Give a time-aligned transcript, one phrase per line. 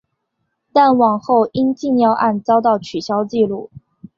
[0.73, 3.69] 但往后因禁药案遭到取消记录。